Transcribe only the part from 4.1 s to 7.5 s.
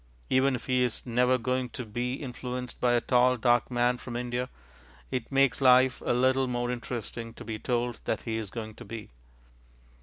India, it makes life a little more interesting to